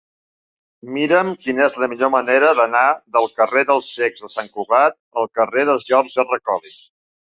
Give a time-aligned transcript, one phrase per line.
[0.95, 2.83] Mira'm quina és la millor manera d'anar
[3.17, 6.41] del carrer dels Cecs de Sant Cugat al carrer de George R.
[6.51, 6.79] Collins.